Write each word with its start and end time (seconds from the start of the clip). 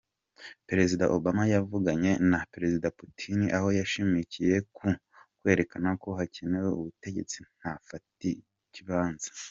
Perezida 0.67 1.03
Obama 1.17 1.43
yavuganye 1.53 2.11
na 2.31 2.39
perezida 2.53 2.87
Putin, 2.99 3.39
aho 3.57 3.67
yashimikiye 3.79 4.55
ku 4.75 4.87
kwerekana 5.39 5.89
ko 6.01 6.09
hakenewe 6.17 6.69
ubutegetsi 6.79 7.37
nfatakibanza. 7.55 9.29